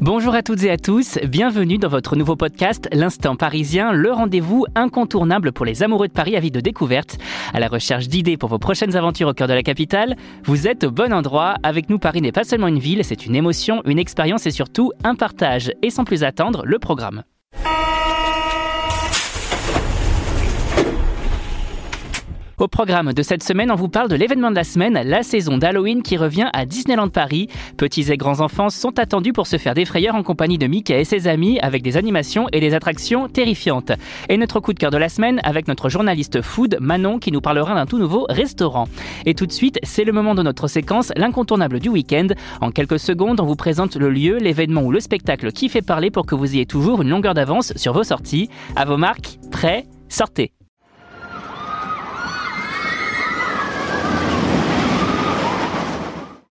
[0.00, 4.66] Bonjour à toutes et à tous, bienvenue dans votre nouveau podcast L'Instant Parisien, le rendez-vous
[4.74, 7.16] incontournable pour les amoureux de Paris à vie de découverte.
[7.54, 10.84] À la recherche d'idées pour vos prochaines aventures au cœur de la capitale, vous êtes
[10.84, 11.54] au bon endroit.
[11.62, 14.92] Avec nous, Paris n'est pas seulement une ville, c'est une émotion, une expérience et surtout
[15.02, 15.72] un partage.
[15.80, 17.22] Et sans plus attendre, le programme.
[22.58, 25.58] Au programme de cette semaine, on vous parle de l'événement de la semaine, la saison
[25.58, 27.48] d'Halloween qui revient à Disneyland Paris.
[27.76, 30.98] Petits et grands enfants sont attendus pour se faire des frayeurs en compagnie de Mickey
[30.98, 33.92] et ses amis avec des animations et des attractions terrifiantes.
[34.30, 37.42] Et notre coup de cœur de la semaine avec notre journaliste food Manon qui nous
[37.42, 38.88] parlera d'un tout nouveau restaurant.
[39.26, 42.28] Et tout de suite, c'est le moment de notre séquence, l'incontournable du week-end.
[42.62, 46.10] En quelques secondes, on vous présente le lieu, l'événement ou le spectacle qui fait parler
[46.10, 48.48] pour que vous ayez toujours une longueur d'avance sur vos sorties.
[48.76, 50.55] À vos marques, prêts, sortez.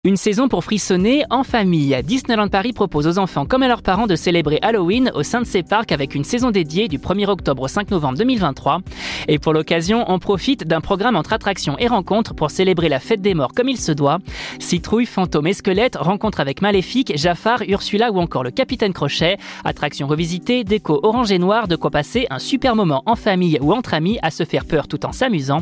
[0.02, 1.94] Une saison pour frissonner en famille.
[2.02, 5.46] Disneyland Paris propose aux enfants comme à leurs parents de célébrer Halloween au sein de
[5.46, 8.80] ses parcs avec une saison dédiée du 1er octobre au 5 novembre 2023.
[9.28, 13.20] Et pour l'occasion, on profite d'un programme entre attractions et rencontres pour célébrer la fête
[13.20, 14.18] des morts comme il se doit.
[14.58, 19.38] Citrouille, fantômes et squelettes, rencontres avec Maléfique, Jafar, Ursula ou encore le Capitaine Crochet.
[19.64, 23.72] Attractions revisitées, déco orange et noir, de quoi passer un super moment en famille ou
[23.72, 25.60] entre amis à se faire peur tout en s'amusant.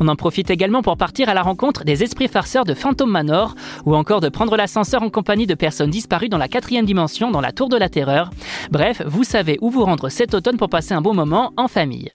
[0.00, 3.54] On en profite également pour partir à la rencontre des esprits farceurs de Phantom Manor
[3.84, 7.40] ou encore de prendre l'ascenseur en compagnie de personnes disparues dans la quatrième dimension, dans
[7.40, 8.30] la tour de la terreur.
[8.70, 12.10] Bref, vous savez où vous rendre cet automne pour passer un bon moment en famille.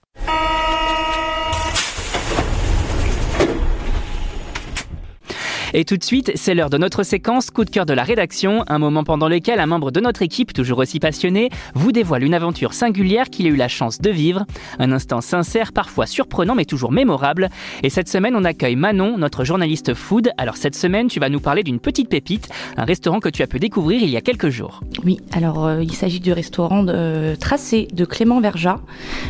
[5.76, 8.64] Et tout de suite, c'est l'heure de notre séquence coup de cœur de la rédaction,
[8.68, 12.32] un moment pendant lequel un membre de notre équipe, toujours aussi passionné, vous dévoile une
[12.32, 14.46] aventure singulière qu'il a eu la chance de vivre,
[14.78, 17.48] un instant sincère, parfois surprenant mais toujours mémorable.
[17.82, 20.30] Et cette semaine, on accueille Manon, notre journaliste food.
[20.38, 23.48] Alors cette semaine, tu vas nous parler d'une petite pépite, un restaurant que tu as
[23.48, 24.80] pu découvrir il y a quelques jours.
[25.04, 28.78] Oui, alors euh, il s'agit du restaurant euh, Tracé de Clément Verja.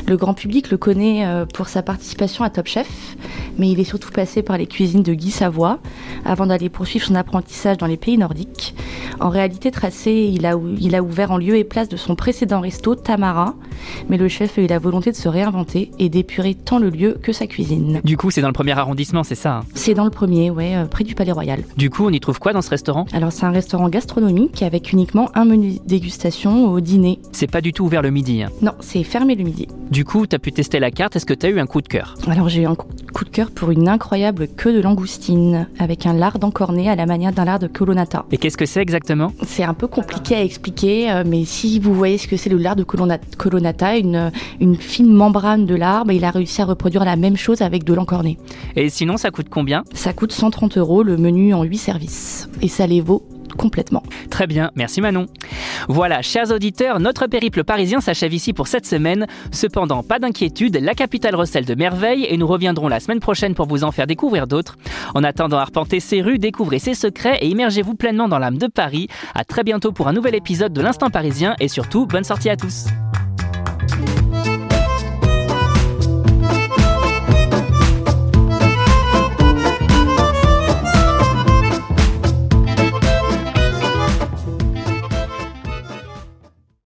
[0.06, 3.16] Le grand public le connaît euh, pour sa participation à Top Chef,
[3.58, 5.78] mais il est surtout passé par les cuisines de Guy Savoie
[6.24, 8.74] avant d'aller poursuivre son apprentissage dans les pays nordiques.
[9.20, 12.60] En réalité, Tracé, il a, il a ouvert en lieu et place de son précédent
[12.60, 13.54] resto, Tamara,
[14.08, 17.16] mais le chef a eu la volonté de se réinventer et d'épurer tant le lieu
[17.22, 18.00] que sa cuisine.
[18.04, 19.64] Du coup, c'est dans le premier arrondissement, c'est ça hein?
[19.74, 21.62] C'est dans le premier, ouais, euh, près du Palais Royal.
[21.76, 23.06] Du coup, on y trouve quoi dans ce restaurant?
[23.12, 27.20] Alors, c'est un restaurant gastronomique avec uniquement un menu dégustation au dîner.
[27.32, 28.42] C'est pas du tout ouvert le midi.
[28.42, 28.50] hein?
[28.62, 29.68] Non, c'est fermé le midi.
[29.90, 31.80] Du coup, tu as pu tester la carte, est-ce que tu as eu un coup
[31.80, 32.14] de cœur?
[32.28, 36.12] Alors j'ai eu un coup de cœur pour une incroyable queue de langoustine avec un
[36.12, 38.24] lard encorné à la manière d'un lard de colonnata.
[38.32, 39.32] Et qu'est-ce que c'est exactement?
[39.46, 42.56] C'est un peu compliqué à expliquer, euh, mais si vous voyez ce que c'est le
[42.58, 47.04] lard de colonna- colonnata, une, une fine membrane de lard, il a réussi à reproduire
[47.04, 48.38] la même chose avec de l'encorné.
[48.76, 49.84] Et sinon, ça coûte combien?
[49.94, 52.48] Ça coûte 130 euros le menu en 8 services.
[52.62, 53.22] Et ça les vaut
[53.56, 54.02] complètement.
[54.30, 55.26] Très bien, merci Manon.
[55.88, 59.26] Voilà, chers auditeurs, notre périple parisien s'achève ici pour cette semaine.
[59.52, 63.66] Cependant, pas d'inquiétude, la capitale recèle de merveilles et nous reviendrons la semaine prochaine pour
[63.66, 64.76] vous en faire découvrir d'autres.
[65.14, 69.08] En attendant, arpentez ses rues, découvrez ses secrets et immergez-vous pleinement dans l'âme de Paris.
[69.34, 72.56] À très bientôt pour un nouvel épisode de l'Instant Parisien et surtout, bonne sortie à
[72.56, 72.86] tous.